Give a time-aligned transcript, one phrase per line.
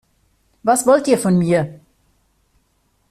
[0.63, 1.79] Was wollt ihr von mir?